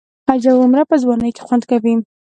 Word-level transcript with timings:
حج 0.27 0.43
او 0.51 0.57
عمره 0.63 0.83
په 0.89 0.95
ځوانۍ 1.01 1.31
کې 1.35 1.41
خوند 1.47 1.63
کوي. 1.71 1.93